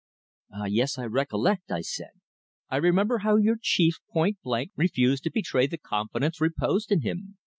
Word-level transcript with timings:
"Ah, 0.51 0.65
yes, 0.65 0.97
I 0.97 1.05
recollect!" 1.05 1.69
I 1.71 1.81
said. 1.81 2.09
"I 2.71 2.77
remember 2.77 3.19
how 3.19 3.35
your 3.35 3.57
chief 3.61 3.99
point 4.11 4.39
blank 4.41 4.71
refused 4.75 5.25
to 5.25 5.29
betray 5.31 5.67
the 5.67 5.77
confidence 5.77 6.41
reposed 6.41 6.91
in 6.91 7.01
him." 7.01 7.37